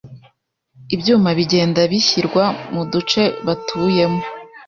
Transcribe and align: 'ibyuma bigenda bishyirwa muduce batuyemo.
'ibyuma 0.93 1.29
bigenda 1.37 1.81
bishyirwa 1.91 2.43
muduce 2.73 3.21
batuyemo. 3.45 4.21